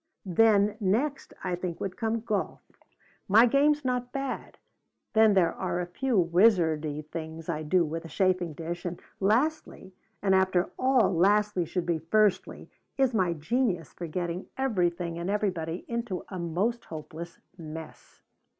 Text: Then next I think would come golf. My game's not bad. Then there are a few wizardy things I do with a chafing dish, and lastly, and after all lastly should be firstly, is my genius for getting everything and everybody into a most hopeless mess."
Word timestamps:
Then 0.25 0.77
next 0.79 1.31
I 1.43 1.53
think 1.53 1.79
would 1.79 1.95
come 1.95 2.21
golf. 2.21 2.61
My 3.27 3.45
game's 3.45 3.85
not 3.85 4.11
bad. 4.11 4.57
Then 5.13 5.35
there 5.35 5.53
are 5.53 5.79
a 5.79 5.85
few 5.85 6.17
wizardy 6.17 7.03
things 7.03 7.47
I 7.47 7.61
do 7.61 7.85
with 7.85 8.03
a 8.03 8.07
chafing 8.07 8.53
dish, 8.53 8.83
and 8.83 8.99
lastly, 9.19 9.93
and 10.23 10.33
after 10.33 10.71
all 10.79 11.13
lastly 11.13 11.65
should 11.65 11.85
be 11.85 11.99
firstly, 11.99 12.67
is 12.97 13.13
my 13.13 13.33
genius 13.33 13.93
for 13.93 14.07
getting 14.07 14.47
everything 14.57 15.19
and 15.19 15.29
everybody 15.29 15.85
into 15.87 16.25
a 16.29 16.39
most 16.39 16.85
hopeless 16.85 17.37
mess." 17.55 18.23